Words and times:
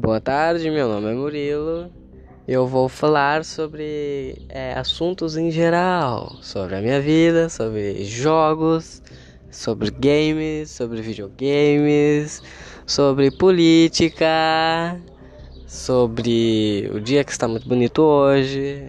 Boa 0.00 0.20
tarde, 0.20 0.70
meu 0.70 0.86
nome 0.88 1.10
é 1.10 1.12
Murilo. 1.12 1.90
Eu 2.46 2.68
vou 2.68 2.88
falar 2.88 3.44
sobre 3.44 4.40
é, 4.48 4.72
assuntos 4.74 5.36
em 5.36 5.50
geral, 5.50 6.36
sobre 6.40 6.76
a 6.76 6.80
minha 6.80 7.00
vida, 7.00 7.48
sobre 7.48 8.04
jogos, 8.04 9.02
sobre 9.50 9.90
games, 9.90 10.70
sobre 10.70 11.02
videogames, 11.02 12.40
sobre 12.86 13.32
política, 13.32 15.00
sobre 15.66 16.88
o 16.94 17.00
dia 17.00 17.24
que 17.24 17.32
está 17.32 17.48
muito 17.48 17.68
bonito 17.68 18.00
hoje. 18.00 18.88